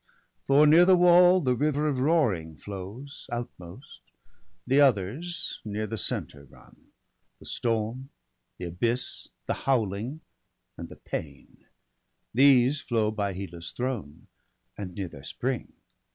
[0.47, 4.01] For near the wall the river of Roaring flows, Outmost;
[4.65, 6.87] the others near the centre run—
[7.39, 8.09] The Storm,
[8.57, 10.21] the Abyss, the Howling,
[10.75, 11.65] and the Pain;
[12.33, 14.25] These flow by Hela's throne,
[14.75, 15.71] and near their spring.